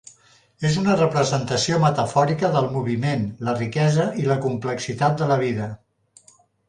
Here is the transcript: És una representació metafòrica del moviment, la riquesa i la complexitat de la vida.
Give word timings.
És 0.67 0.77
una 0.83 0.93
representació 1.01 1.77
metafòrica 1.83 2.49
del 2.55 2.69
moviment, 2.77 3.27
la 3.49 3.55
riquesa 3.59 4.09
i 4.23 4.27
la 4.33 4.39
complexitat 4.47 5.21
de 5.21 5.29
la 5.35 5.39
vida. 5.47 5.69